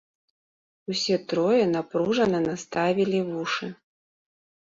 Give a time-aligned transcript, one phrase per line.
[0.93, 3.67] Усе трое напружана наставілі вушы.